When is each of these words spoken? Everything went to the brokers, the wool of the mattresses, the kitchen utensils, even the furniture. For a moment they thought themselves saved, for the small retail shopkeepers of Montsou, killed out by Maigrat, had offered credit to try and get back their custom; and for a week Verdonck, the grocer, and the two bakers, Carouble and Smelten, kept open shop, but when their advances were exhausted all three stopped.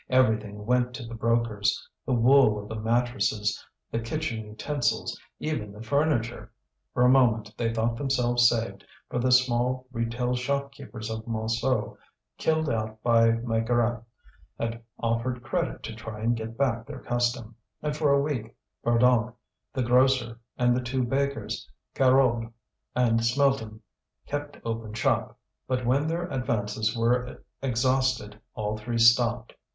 Everything 0.09 0.65
went 0.65 0.95
to 0.95 1.05
the 1.05 1.13
brokers, 1.13 1.87
the 2.07 2.11
wool 2.13 2.57
of 2.59 2.67
the 2.67 2.75
mattresses, 2.81 3.63
the 3.91 3.99
kitchen 3.99 4.43
utensils, 4.43 5.15
even 5.37 5.71
the 5.71 5.83
furniture. 5.83 6.51
For 6.91 7.03
a 7.03 7.07
moment 7.09 7.53
they 7.55 7.71
thought 7.71 7.97
themselves 7.97 8.49
saved, 8.49 8.83
for 9.11 9.19
the 9.19 9.31
small 9.31 9.85
retail 9.91 10.33
shopkeepers 10.35 11.11
of 11.11 11.27
Montsou, 11.27 11.95
killed 12.39 12.67
out 12.67 13.03
by 13.03 13.27
Maigrat, 13.33 14.03
had 14.59 14.81
offered 14.97 15.43
credit 15.43 15.83
to 15.83 15.93
try 15.95 16.21
and 16.21 16.35
get 16.35 16.57
back 16.57 16.87
their 16.87 17.03
custom; 17.03 17.55
and 17.83 17.95
for 17.95 18.11
a 18.11 18.19
week 18.23 18.55
Verdonck, 18.83 19.35
the 19.71 19.83
grocer, 19.83 20.39
and 20.57 20.75
the 20.75 20.81
two 20.81 21.03
bakers, 21.03 21.69
Carouble 21.93 22.51
and 22.95 23.23
Smelten, 23.23 23.81
kept 24.25 24.57
open 24.65 24.95
shop, 24.95 25.37
but 25.67 25.85
when 25.85 26.07
their 26.07 26.25
advances 26.29 26.97
were 26.97 27.39
exhausted 27.61 28.39
all 28.55 28.75
three 28.75 28.97
stopped. 28.97 29.53